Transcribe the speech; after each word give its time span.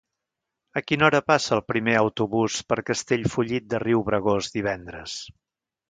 A 0.79 0.81
quina 0.91 1.05
hora 1.07 1.19
passa 1.31 1.53
el 1.59 1.61
primer 1.73 1.95
autobús 2.01 2.57
per 2.73 2.81
Castellfollit 2.91 3.71
de 3.75 3.85
Riubregós 3.87 4.55
divendres? 4.59 5.25